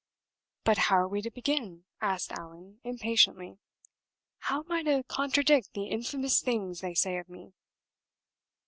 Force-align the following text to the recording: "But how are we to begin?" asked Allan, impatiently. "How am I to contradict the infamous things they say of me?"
"But 0.63 0.79
how 0.89 0.95
are 0.97 1.07
we 1.07 1.21
to 1.21 1.29
begin?" 1.29 1.83
asked 2.01 2.31
Allan, 2.31 2.79
impatiently. 2.83 3.59
"How 4.39 4.61
am 4.63 4.71
I 4.71 4.81
to 4.81 5.03
contradict 5.07 5.73
the 5.75 5.89
infamous 5.89 6.41
things 6.41 6.79
they 6.81 6.95
say 6.95 7.19
of 7.19 7.29
me?" 7.29 7.53